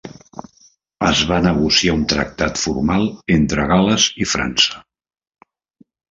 [1.07, 3.05] Es va negociar un tractat formal
[3.35, 4.81] entre Gales i França.